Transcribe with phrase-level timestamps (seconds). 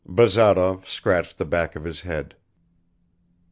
[0.03, 2.35] Bazarov scratched the back of his head.